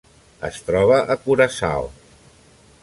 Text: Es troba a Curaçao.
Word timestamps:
Es 0.47 0.55
troba 0.69 0.97
a 1.15 1.19
Curaçao. 1.27 1.87